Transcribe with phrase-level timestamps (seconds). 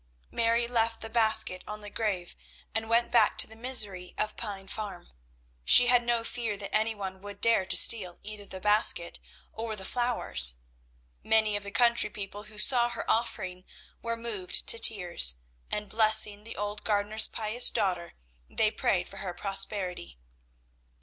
[0.31, 2.35] Mary left the basket on the grave,
[2.73, 5.09] and went back to the misery of Pine Farm.
[5.63, 9.19] She had no fear that any one would dare to steal either the basket
[9.53, 10.55] or the flowers.
[11.23, 13.63] Many of the country people who saw her offering
[14.01, 15.35] were moved to tears,
[15.69, 18.13] and, blessing the old gardener's pious daughter,
[18.49, 20.17] they prayed for her prosperity.